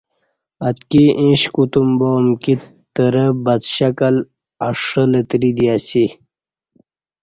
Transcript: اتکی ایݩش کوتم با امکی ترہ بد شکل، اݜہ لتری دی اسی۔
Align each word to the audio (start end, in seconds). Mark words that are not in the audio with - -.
اتکی 0.67 1.03
ایݩش 1.21 1.41
کوتم 1.53 1.87
با 1.99 2.09
امکی 2.19 2.53
ترہ 2.93 3.25
بد 3.43 3.61
شکل، 3.75 4.15
اݜہ 4.67 5.03
لتری 5.11 5.51
دی 5.57 5.65
اسی۔ 5.75 6.05